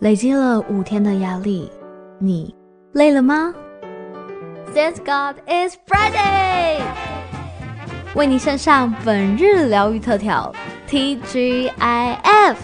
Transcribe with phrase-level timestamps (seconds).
[0.00, 1.70] 累积了五天的压力，
[2.18, 2.54] 你
[2.92, 3.54] 累了吗
[4.74, 6.82] ？Thank God it's Friday，
[8.14, 10.52] 为你献上本日疗愈特调
[10.86, 12.56] TGIF。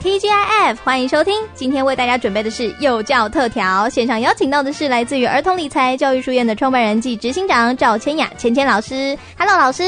[0.00, 1.34] TGIF，欢迎收听。
[1.52, 9.18] 今天为大家准备的是幼教特调，线上邀请到的是来自于儿童理财教育书院的创办人暨执行长赵千雅千千老师。
[9.38, 9.84] Hello，老师。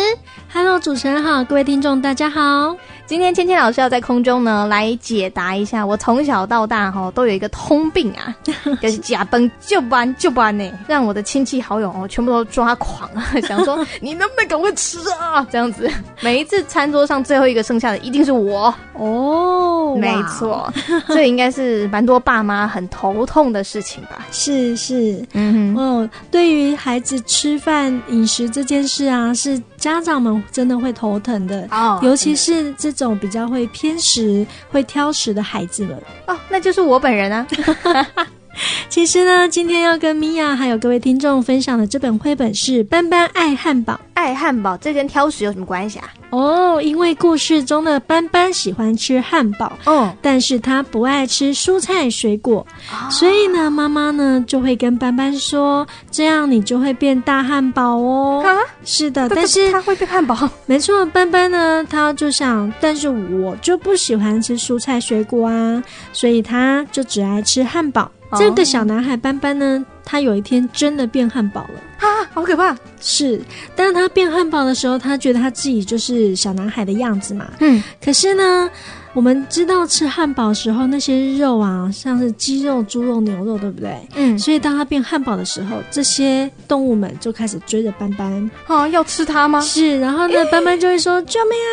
[0.52, 2.76] Hello，主持人好，各位听众大家好。
[3.12, 8.34] 今天芊芊老师要在空中呢来解答一下，我从小到大哈都有一个通病啊，
[8.80, 15.46] 就是假崩就搬就搬呢，让我的亲戚好友哦全部都抓狂啊，想说你能不能赶快吃啊？
[15.50, 15.90] 这样子，
[16.22, 20.72] 每一次餐桌上最后一个剩下的一定是我哦，没错，
[21.08, 24.26] 这应该是蛮多爸妈很头痛的事情吧？
[24.32, 33.02] 是是，嗯哼哦，对于孩子吃饭饮食这件事啊，是家长们真的会头疼的哦，尤其是这种。
[33.02, 37.44] 种比较会偏食、会挑食的孩子们哦，那就是我本人啊。
[38.88, 43.94] 其实呢，今天要跟米娅还有各位听众分享的这本绘本是《斑斑爱汉堡》。
[44.14, 46.08] 爱汉堡，这跟挑食有什么关系啊？
[46.32, 60.48] 哦，因为故事中的斑斑喜欢吃汉堡，哦，但是他不爱吃蔬菜水果，哦，所以呢，妈妈呢就会跟斑斑说：“这样你就会变大汉堡哦。”啊，是的，但是他会变汉堡。
[60.64, 68.10] 没错，斑斑呢，他就想，但是我就不喜欢吃蔬菜水果啊，所以他就只爱吃汉堡。
[68.38, 72.76] 这个小男孩斑斑呢，他有一天真的变汉堡了啊，好可怕！
[73.00, 73.40] 是，
[73.76, 77.48] 但是他变汉堡的时候，他觉得他自己就是小男孩的样子嘛。
[77.60, 78.68] 嗯，可是呢，
[79.12, 83.96] 我们知道吃汉堡的时候那些肉啊，像是鸡肉、猪肉、牛肉，对不对？
[84.16, 89.60] 嗯，所以当他变汉堡的时候，这些动物们就开始追着斑斑啊，要吃它吗？
[89.60, 91.70] 是，然后呢，斑斑就会说救命啊！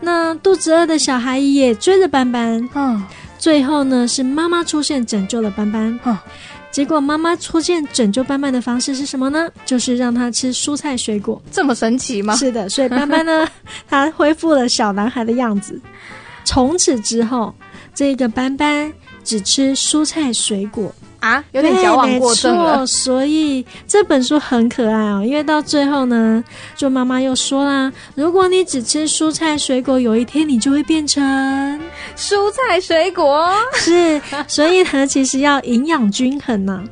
[0.00, 3.02] 那肚子饿的小孩也追着斑斑，嗯。
[3.36, 6.00] 最后呢，是妈妈出现拯救了斑斑。
[6.04, 6.16] 哦，
[6.74, 9.48] 结果妈妈出现拯救斑斑的方式是什么呢？
[9.64, 11.40] 就是让他吃蔬菜水果。
[11.52, 12.34] 这么神奇吗？
[12.34, 13.46] 是的，所以斑斑呢，
[13.88, 15.80] 他恢复了小男孩的样子。
[16.44, 17.54] 从此之后，
[17.94, 18.92] 这个斑斑
[19.24, 20.94] 只吃蔬菜水果。
[21.20, 22.86] 啊，有点矫枉过正了。
[22.86, 26.44] 所以这本书很可爱哦，因为到最后呢，
[26.76, 31.80] 就妈妈又说啦：如果你只吃蔬菜水果，有一天你就会变成
[32.14, 33.50] 蔬菜水果。
[33.72, 36.84] 是，所以呢，其实要营养均衡呢、啊。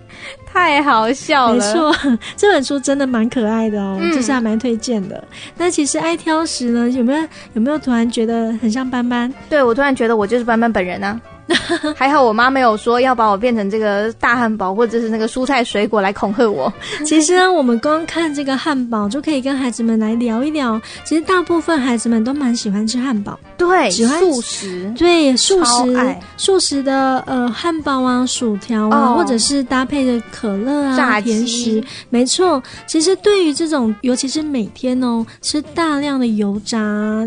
[0.50, 1.94] 太好笑了，没错，
[2.34, 5.22] 这本书真的蛮可爱的哦，嗯、就是还蛮推荐的。
[5.58, 7.22] 那其实爱挑食呢，有没有
[7.52, 9.30] 有没有突然觉得很像斑斑？
[9.50, 11.20] 对，我突然觉得我就是斑斑本人啊。
[11.96, 16.72] 还好我妈没有说要把我变成这个大汉堡或者是那个蔬菜水果来恐吓我。
[17.04, 20.80] 其实呢，我们光看这个汉堡就可以跟孩子们来聊一聊。
[21.04, 31.82] 其实大部分孩子们都蛮喜欢吃汉堡，对，喜欢素食，对，素食，爱素食的呃汉堡啊、薯条啊，哦、或者是搭配的可乐啊、炸甜食。
[32.10, 36.78] 没错，其实对于这种，尤其是每天哦吃大量的油炸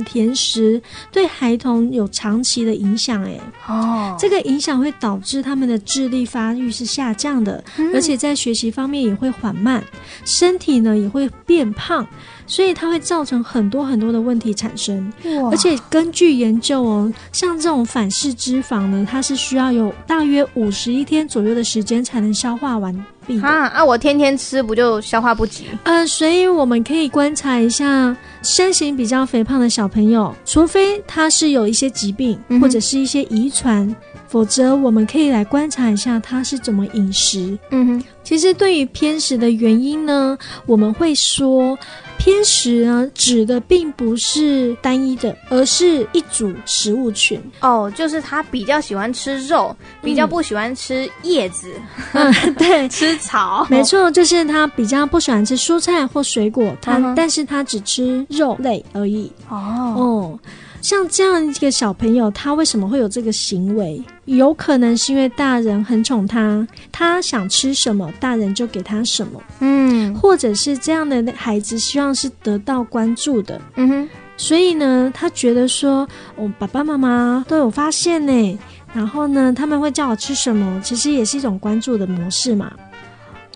[0.06, 0.82] 甜食，
[1.12, 3.24] 对孩童有长期的影响。
[3.24, 4.15] 哎，哦。
[4.18, 9.84] 这个影响会导致他们的智力发育是下降的，嗯、而且在学习方面也会缓慢，
[10.24, 12.08] 身体呢也会变胖，
[12.48, 15.12] 所以它会造成很多很多的问题产生。
[15.52, 23.42] 而且根据研究哦，像这种反式脂肪呢，它是需要有大约五十一天左右的时间才能消化完毕。
[23.42, 23.84] 啊啊！
[23.84, 25.66] 我天天吃不就消化不及？
[25.84, 28.16] 呃，所以我们可以观察一下。
[28.44, 33.96] 身形比较肥胖的小朋友，除非他是有一些疾病或者是一些遗传，嗯、
[34.28, 37.58] 否则我们可以来观察一下他是怎么饮食。
[37.72, 40.38] 嗯哼，其实对于偏食的原因呢，
[40.68, 41.76] 我们会说。
[42.18, 47.42] 偏食呢，指的并不是单一的，而是一组食物群。
[47.62, 51.74] 哦，就是他比较喜欢吃肉，比较不喜欢吃叶子。
[52.14, 53.66] 嗯，对， 吃草。
[53.70, 59.32] 没错，就是他比较不喜欢吃蔬菜或水果，他、嗯、但是他只吃肉类而已。
[59.50, 59.58] 哦
[59.98, 60.40] 哦。
[60.86, 64.00] 像这样一个小朋友，他为什么会有这个行为？
[64.26, 69.42] 有可能是因为大人很宠他，他想吃什么，大人就给他什么。
[69.62, 73.60] 嗯，或者是这样的孩子希望是得到关注的。
[73.78, 78.60] 嗯哼，所以呢，他觉得说，我、哦、爸爸妈妈都有发现呢，
[78.94, 82.72] 然后呢，他们会叫我吃什么，其实也是一种关注的模式嘛。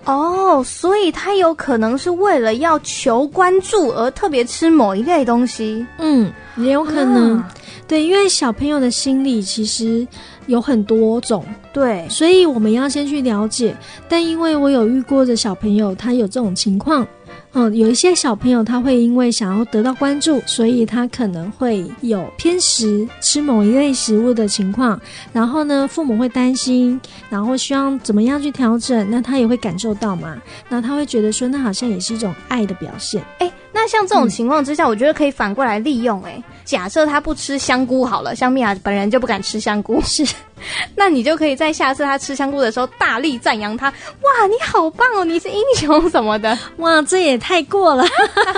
[0.05, 5.85] 哦，所以他有可能是为了要求关注而特别吃某一类东西。
[5.99, 7.37] 嗯，也有可能。
[7.37, 7.51] 啊、
[7.87, 10.07] 对，因为小朋友的心理其实
[10.47, 13.75] 有很多种，对，所以我们要先去了解。
[14.07, 17.05] 但因为我有遇过的小朋友，他有这种情况，
[17.53, 24.99] 嗯，有一些小朋友他会因为想要得到关注，所以他可能会有偏食吃某一类食物的情况。
[25.33, 30.37] 然后呢，父母会担心，然后希望怎么样去调整，那他也会感受到嘛。
[30.69, 33.23] 那他会觉得说，那好像也是一种爱的表现。
[33.39, 36.21] 哎，那像这种情况之下，嗯、我觉得可以反过来利用。
[36.23, 40.27] 哎，假设他不吃香菇好了，像米娅本人就不敢吃香菇，是。
[40.97, 48.03] 那你就可以在下次他吃香菇的时候大力赞扬他，哇，你好棒哦，你是英雄什么的， 哇，这也太过了。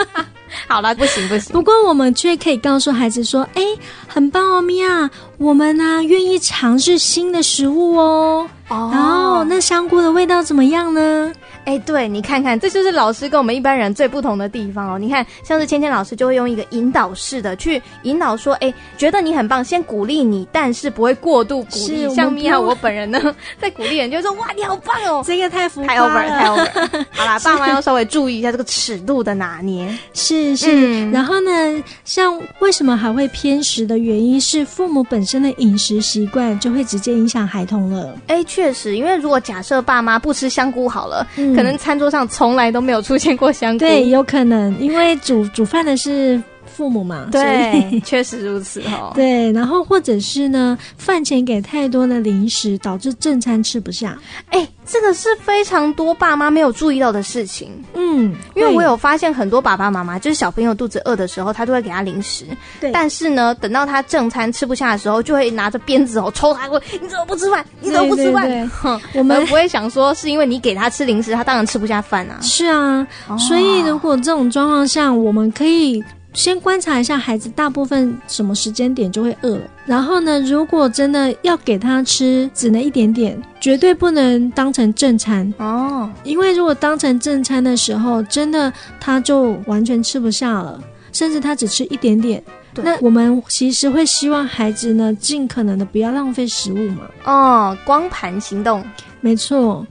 [0.67, 1.53] 好了，不行不行。
[1.53, 3.61] 不过我们却可以告诉孩子说，哎，
[4.07, 5.07] 很棒哦，米娅，
[5.37, 8.49] 我们呢、啊、愿意尝试新的食物哦。
[8.69, 11.31] 哦，然后那香菇的味道怎么样呢？
[11.65, 14.99] 哎，对，你看看，这就是老师跟我们一般人最不同的地方哦。
[14.99, 22.13] 你看，像是芊芊老师就会用一个引导式的去引导说，哎，觉得你很棒，先鼓励你，但是不会过度鼓励。
[22.13, 27.05] 像米娅我本人呢，在鼓励人就说，哇，你好棒哦，这个太浮夸了，太 over，太 over。
[27.11, 29.87] 好啦，爸妈要稍微注意一下这个尺度的拿捏。
[30.13, 38.15] 是是，嗯、然后呢，像为什么还会偏食的原因是父母本身的饮食习惯就会直接影响孩童了。
[38.27, 41.27] 哎，确实，因为如果假设爸妈不吃香菇好了。
[41.37, 46.41] 嗯可能餐桌上从来都没有出现过香菇，对，有可能，因为煮煮饭的是
[46.81, 49.11] 父母嘛，对， 确实如此哦。
[49.13, 54.17] 对，然后或者是呢，饭前给太多的零食，导致正餐吃不下。
[54.49, 57.69] 哎，这个是非常多爸妈没有注意到的事情。
[57.93, 62.45] 嗯，因为我有发现很多爸爸妈妈，就是小朋友肚子饿的时候，他都会给他零食。
[62.79, 67.63] 对，但是呢，等到他正餐吃不下的时候，就会拿着鞭子哦抽他，说：“你怎么不吃饭？
[67.79, 72.39] 你怎么不吃饭？”对对对哼， 我们不会想说是因为你给他吃零食，他当然吃不下饭啊。
[72.41, 76.03] 是啊，哦、所以如果这种状况下，我们可以。
[76.33, 79.61] 先观察一下孩子，大部分什么时间点就会饿了。
[79.85, 86.09] 然后呢，如果真的要给他吃，只能一点点，绝对不能当成正餐哦。
[86.23, 90.81] 因为如果当成正餐的时候，真的他就完全吃不下了，
[91.11, 92.41] 甚至他只吃一点点。
[92.75, 97.01] 那我们其实会希望孩子呢，尽可能的不要浪费食物嘛。
[97.25, 98.81] 哦，光盘行动，
[99.19, 99.85] 没错。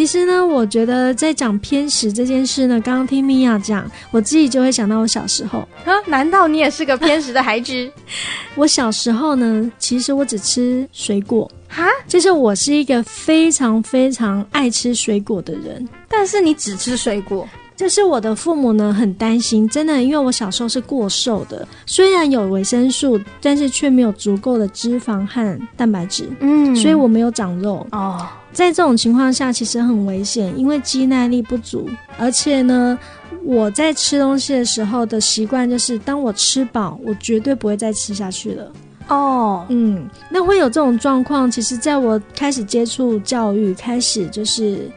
[0.00, 5.58] 其实呢，我觉得在讲偏食这件事呢，刚刚听米娅讲，我自己就会想到我小时候。
[5.84, 7.92] 啊，难道你也是个偏食的孩子？
[8.56, 11.52] 我小时候呢，其实我只吃水果。
[11.68, 15.86] 哈，就是我是一个非常非常爱吃水果的人。
[16.08, 17.46] 但是你只吃水果。
[17.76, 28.26] 就是我的父母呢，很担心，真的，因为我小时候是过瘦的，虽然有维生素，但是却没有足够的脂肪和蛋白质，嗯，所以我没有长肉哦。
[28.52, 31.88] 在这种情况下，其实很危险，因为肌耐力不足，
[32.18, 32.98] 而且呢，
[33.44, 38.72] 我在吃东西的时候的习惯就是，当我吃饱，我绝对不会再吃下去了。
[39.08, 44.90] 哦，嗯，那会有这种状况，其实在我开始接触教育，开始就是。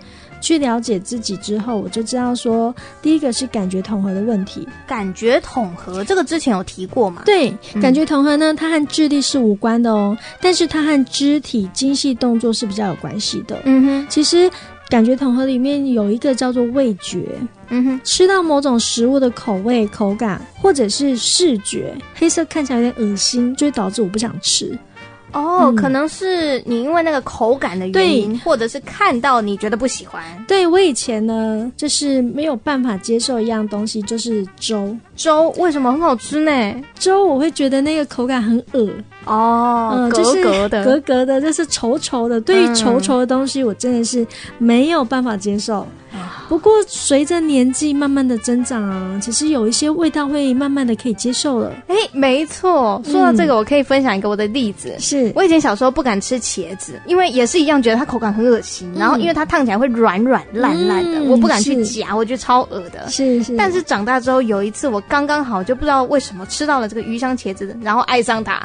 [0.44, 4.68] 去了解自己之后，我就知道说，第一个是感觉统合的问题。
[4.86, 7.22] 感觉统合这个之前有提过嘛？
[7.26, 13.62] 对，嗯、感觉统合呢，它和智力是无关的哦，但是它和肢体精细动作是比较有关系的。
[13.64, 14.52] 嗯哼，其实
[14.90, 17.26] 感觉统合里面有一个叫做味觉。
[17.70, 24.78] 嗯哼，吃到某种食物的口味、口感，或者是视觉，黑色看起来有点恶心，就会导致我不想吃。
[25.34, 30.24] 哦，嗯、可能是你因为那个口感的原因，对或者是看到你觉得不喜欢。
[30.48, 34.96] 对，我以前呢，就是没有办法接受一样东西，就是粥。
[35.16, 36.82] 粥为什么很好吃呢？
[36.98, 38.90] 粥我会觉得那个口感很恶
[39.26, 42.40] 哦，嗯，格格的，格格的，就是稠稠的。
[42.42, 44.26] 对于稠稠的东西，我真的是
[44.58, 45.88] 没有办法接受。
[46.48, 51.72] 不过随着年纪慢慢的增长啊，其实有一些味道会慢慢的可以接受了。
[51.88, 54.90] 哎，没错，说到这个，我可以分享一个我的例子。
[54.90, 63.10] 嗯、是我以前小时候不敢吃茄子，因为也是一样觉得它口感很恶心，嗯、然后因为它烫起来会软软烂烂的，嗯、我不敢去夹，我觉得超恶的。
[63.10, 63.56] 是是。
[63.58, 68.62] 但是长大之后有一次，我刚刚好就不知道为什么吃到了这个鱼香茄子，然后爱上它，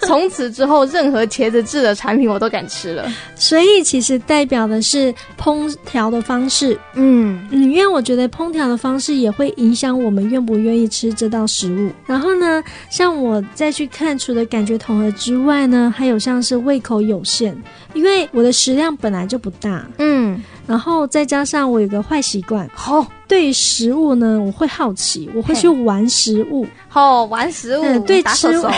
[0.06, 3.10] 从此之后任何茄子制的产品我都敢吃了。
[3.34, 7.46] 所以其实代表的是烹调的方式，嗯。
[7.50, 11.90] 嗯，因为我觉得烹调的方式也会影响我们愿不愿意吃这道食物。
[12.06, 17.56] 然后呢，像我再去看，除了感觉统合之外呢，还有像是胃口有限，
[17.94, 19.86] 因为我的食量本来就不大。
[19.98, 23.04] 嗯，然后再加上我有个坏习惯，好。
[23.28, 26.66] 对于食物呢，我会好奇，我会去玩食物。
[26.94, 28.70] 哦，玩食物，嗯、对吃手手，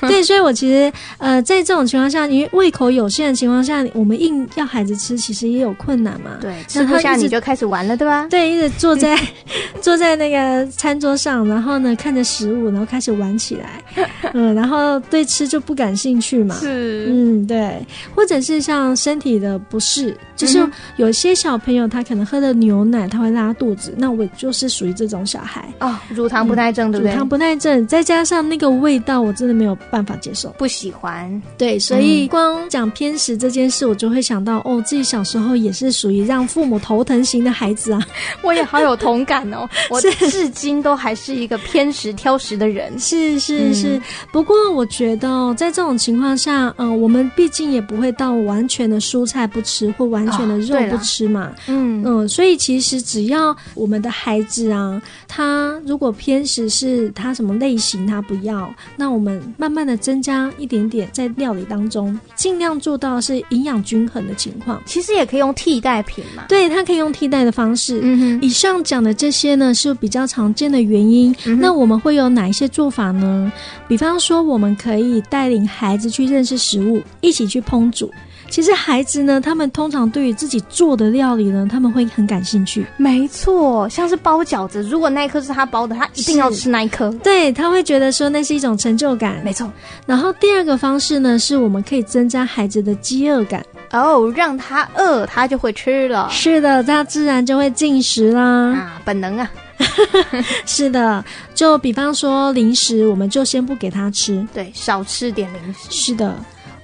[0.06, 6.32] 对，所以我其实呃，在这种情况下，因为胃口有限的情况下，我们硬要孩子吃，其实也有困难嘛。
[6.38, 8.26] 对，吃不下你就开始玩了，对吧？
[8.28, 9.18] 对，一直坐在
[9.80, 13.82] 坐在那个餐桌上，然后呢看着食物，然后开始玩起来。
[14.34, 16.54] 嗯，然后对吃就不感兴趣嘛。
[16.60, 17.80] 是，嗯，对，
[18.14, 20.62] 或者是像身体的不适，就是
[20.96, 23.94] 有些小朋友他可能喝了牛奶，他会拉肚子。
[23.96, 27.12] 那我就是属于这种小孩哦，乳糖不耐症，对不对？
[27.12, 31.42] 乳糖不耐症，再加上那个味道，我真的没有办法接受，不喜欢。
[31.58, 38.00] 对，所以光讲偏食这件事，我就会想到，哦，自己小时候也是属于让父母头疼型的孩子啊。
[38.42, 42.98] 我也好有同感哦， 我至今都还是一个偏食挑食的人。
[42.98, 44.00] 是是是，
[44.32, 51.52] 不过我觉得在这种情况下，嗯，我们毕竟也不会到完全的蔬菜不吃或完全的肉不吃嘛。
[51.68, 64.82] 嗯嗯，所以其实只要我们的孩子啊，他如果偏食是他什么类型他不要，那我们慢慢的增加一点点在料理当中，尽量做到是营养均衡的情况。
[64.86, 66.44] 其实也可以用替代品嘛。
[66.48, 68.00] 对，他可以用替代的方式。
[68.02, 71.34] 嗯哼，以上讲的这些呢是比较常见的原因。
[71.46, 73.52] 嗯、那我们会有哪一些做法呢？
[73.88, 78.10] 比方说，我们可以带领孩子去认识食物，一起去烹煮。
[78.50, 82.86] 其实孩子呢，他们通常对于自己做的料理呢，他们会很感兴趣。
[82.96, 87.10] 没错，像是包饺子，如果那一颗是他包的，他一定要吃那一颗。
[87.22, 89.40] 对，他会觉得说那是一种成就感。
[89.44, 89.70] 没错。
[90.06, 93.64] 然后第二个方式呢，是我们可以增加孩子的饥饿感。
[93.90, 96.28] 哦，让他饿，他就会吃了。
[96.30, 98.72] 是的，他自然就会进食啦。
[98.74, 99.50] 啊，本能啊。
[100.66, 101.24] 是的，
[101.54, 104.46] 就比方说零食，我们就先不给他吃。
[104.54, 105.90] 对，少吃点零食。
[105.90, 106.34] 是的。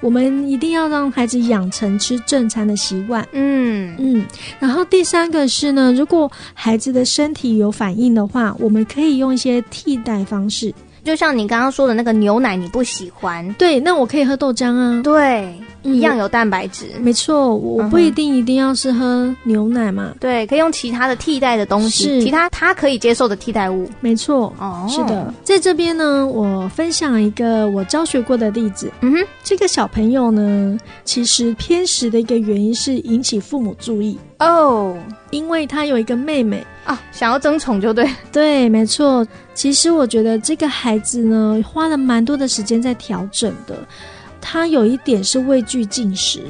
[0.01, 3.27] 我们一定要让孩子养成吃正餐的习惯。
[3.33, 4.27] 嗯嗯，
[4.59, 10.73] 然后第三个是呢，如果孩子的身体有反应的话，我们可以用一些替代方式。
[11.05, 22.23] 就像你刚刚说的那个牛奶，你不喜欢，对，那我可以喝豆浆啊，对，一样有蛋白质，嗯，没错，我不一定一定要是喝牛奶嘛，对，可以用其他的替代的东西，是。
[22.23, 34.19] 其他他可以接受的替代物，没错，哦，是的，在这边呢，我分享一个我教学过的例子，嗯哼，这个小朋友呢，其实偏食的一个原因是引起父母注意。
[34.39, 34.97] 哦，
[35.31, 36.65] 因为他有一个妹妹。
[36.91, 39.25] 啊，想要争宠就对， 对，没错。
[39.55, 43.77] 其实我觉得这个孩子呢，花了蛮多的时间在调整的。
[44.41, 46.41] 他有一点是畏惧进食，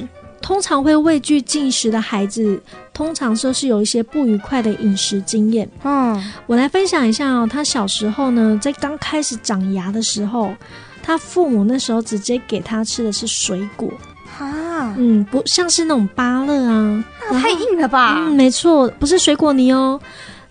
[0.41, 2.59] 通常会畏惧进食的孩子，
[2.93, 5.69] 通常说是有一些不愉快的饮食经验。
[5.83, 7.47] 嗯，我来分享一下哦。
[7.47, 10.53] 他小时候呢，在刚开始长牙的时候，
[11.03, 13.91] 他父母那时候直接给他吃的是水果。
[14.39, 18.15] 啊，嗯，不像是那种芭乐啊，那太硬了吧？
[18.17, 19.99] 嗯，没错，不是水果泥哦。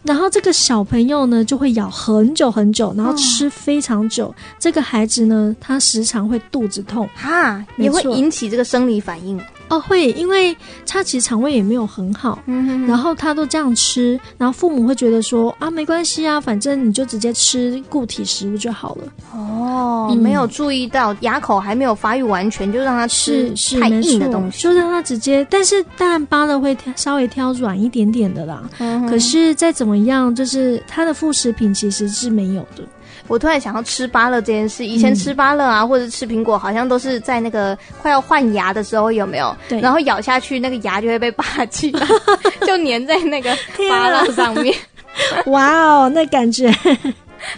[0.02, 4.28] 然后这个小朋友呢，就会咬很久很久，然后吃非常久。
[4.28, 9.38] 哦、这个孩子呢，他时常会肚子痛，哈，也会引起这个生理反应。
[9.70, 10.54] 哦，会，因为
[10.86, 19.04] 他其实肠胃也没有很好，嗯哼哼，然后他都这样吃，然后父母会觉得说啊，没关系啊，反正你就直接吃固体食物就好了。
[19.32, 25.46] 哦，嗯、没有注意到牙口还没有发育完全，就让他吃太硬的东西，就让他直接。
[25.48, 32.82] 但是当然芭乐会稍微挑软一点点的啦，嗯、可是再怎么样，就是他的副食品其实是没有的。
[33.30, 39.56] 我突然想要吃芭乐这件事，以前吃芭乐啊，嗯、或者吃苹果，好像都是在那个快要换牙的时候，有没有？
[39.68, 39.80] 对。
[39.80, 42.04] 然后咬下去，那个牙就会被拔起来，
[42.66, 43.56] 就粘在那个
[43.88, 44.74] 芭乐上面。
[45.46, 46.68] 哇哦，那感觉！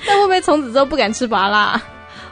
[0.07, 1.81] 那会不会从此之后不敢吃芭乐？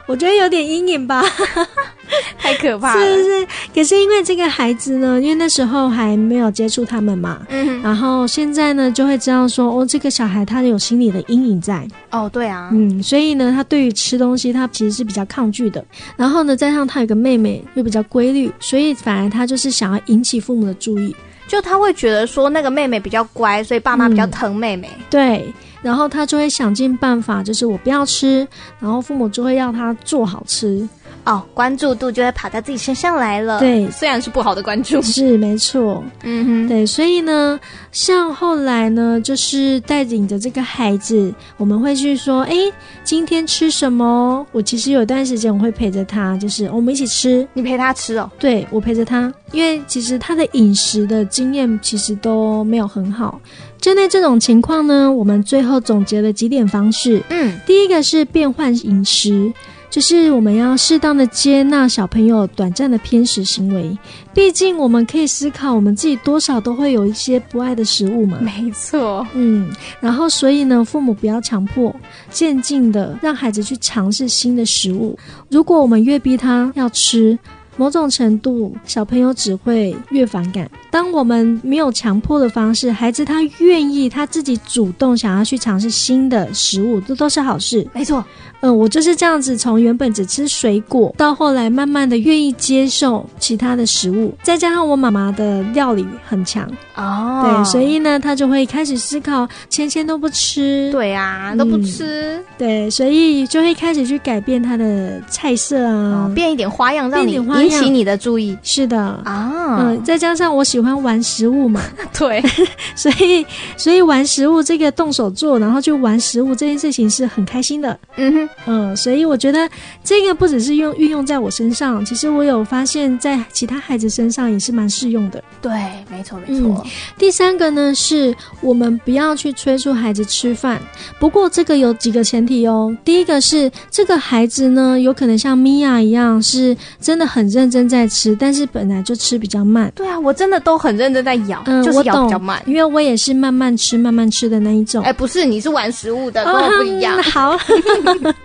[0.05, 1.23] 我觉得有点阴影吧，
[2.37, 3.05] 太可怕了。
[3.05, 3.47] 是不是？
[3.73, 11.87] 可是因为这个孩子呢，因为那时候还没有接触他们嘛，嗯，然后现在呢就会知道说，哦，这个小孩他有心理的阴影在。
[12.11, 15.83] 哦，对啊，嗯，所以呢，他对于吃东西他其实是比较抗拒的。
[16.15, 21.15] 然后呢，加上他有个妹妹又比较规律，所以反而他就是想要引起父母的注意，
[21.47, 24.89] 就他会觉得说那个妹妹比较乖，所以爸妈比较疼妹妹。
[24.93, 25.53] 嗯，对。
[25.81, 28.47] 然后他就会想尽办法，就是我不要吃，
[28.79, 30.87] 然后父母就会要他做好吃。
[31.25, 33.59] 哦，关注度就会跑到自己身上来了。
[33.59, 36.03] 对，虽然是不好的关注，是没错。
[36.23, 37.59] 嗯哼，对，所以呢，
[37.91, 42.55] 像后来呢，就是带领着这个孩子，我们会去说，哎，
[43.03, 44.45] 今天吃什么？
[44.51, 47.47] 我其实有段时间我会陪着他，就是我们一起吃。
[47.53, 48.29] 你陪他吃哦？
[48.39, 53.39] 对，我陪着他，因为其实他的饮食的经验其实都没有很好。
[53.79, 57.21] 针对这种情况呢，我们最后总结了几点方式。
[57.29, 59.51] 嗯，第一个是变换饮食。
[59.91, 63.95] 就是我们要适当的接纳小朋友短暂的偏食行为，
[64.33, 68.37] 毕竟我们可以思考，我们自己多少都会有一些不爱的食物嘛。
[68.39, 69.69] 没错，嗯，
[69.99, 71.93] 然后所以呢，父母不要强迫，
[72.29, 75.19] 渐进的让孩子去尝试新的食物。
[75.49, 77.37] 如果我们越逼他要吃，
[77.75, 80.69] 某种程度，小朋友只会越反感。
[80.89, 87.85] 当我们没有强迫的方式，孩子他愿意他自己主动想要去尝试新的食物，这都是好事。
[87.93, 88.23] 没错。
[88.61, 108.57] 嗯，我就是这样子，从原本只吃水果，到后来慢慢的愿意接受其他的食物，再加上我妈妈的料理很强哦，对，所以呢，她就会开始思考，芊芊都不吃，对啊，都不吃，嗯，对，所以就会开始去改变她的菜色啊，哦，变一点花样，让你引起你的注意。
[108.63, 111.81] 是的啊，嗯，再加上我喜欢玩食物嘛，
[112.17, 112.43] 对，
[112.95, 117.97] 所以所以玩食物这个动手做，然后就玩食物这件事情是很开心的。
[118.17, 119.67] 嗯哼，嗯，所以我觉得
[120.03, 125.43] 这个不只是用运用在我身上，其实我有发现，在其他孩子身上也是蛮适用的。
[125.61, 125.71] 对，
[126.09, 126.83] 没错没错。
[126.83, 130.79] 嗯，第三个呢，是我们不要去催促孩子吃饭，
[131.19, 132.95] 不过这个有几个前提哦。
[133.03, 139.91] 第一个是这个孩子呢，有可能像米娅一样，是真的很认真在吃，但是本来就吃比较慢。
[139.95, 145.03] 对啊，我真的都很认真在咬，嗯，就是咬比较慢，因为我也是慢慢吃、慢慢吃的那一种。
[145.03, 147.17] 哎，不是，你是玩食物的，跟我不一样。
[147.17, 147.57] 嗯、 好，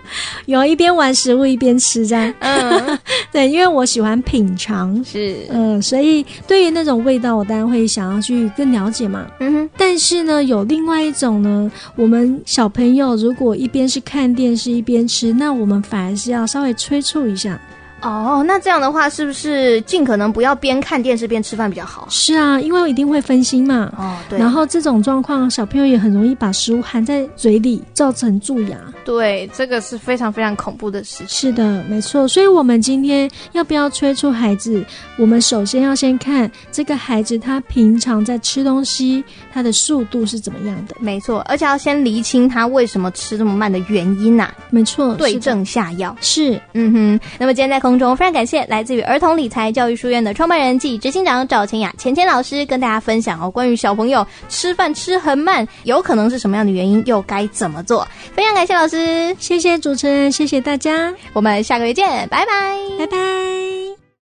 [0.45, 2.33] 有一边玩食物一边吃这样。
[2.39, 2.99] 嗯，
[3.31, 9.25] 对，因为我喜欢品尝，是，嗯，所以对于那种味道，我当然会想要去更了解嘛。
[9.39, 17.59] 嗯哼，但是呢，有另外一种呢，我们小朋友如果一边是看电视一边吃，那我们反而是要稍微催促一下。
[18.01, 22.07] 哦，那这样的话，是不是尽可能不要边看电视边吃饭比较好？
[22.09, 23.91] 是啊，因为我一定会分心嘛。
[23.97, 24.37] 哦，对。
[24.37, 28.77] 然后这种状况，小朋友也很容易把食物含在嘴里，造成蛀牙。
[29.03, 31.27] 对，这个是非常非常恐怖的事情。
[31.27, 32.27] 是的，没错。
[32.27, 34.85] 所以，我们今天要不要催促孩子？
[35.17, 40.95] 我们首先要先看这个孩子他平常在吃东西，他的速度是怎么样的？
[40.99, 44.53] 没错，而且要先厘清他为什么吃这么慢的原因呐、啊。
[44.69, 46.15] 没错，对症下药。
[46.21, 47.19] 是，嗯哼。
[47.39, 58.05] 那么今天在空中非常感谢来自于儿童理财教育书院的创办人暨执行长赵千雅芊芊老师跟大家分享哦，关于小朋友吃饭吃很慢，有可能是什么样的原因，又该怎么做？
[58.33, 63.96] 非常感谢老师，谢谢主持人，谢谢大家，我们下个月见，拜拜，拜拜。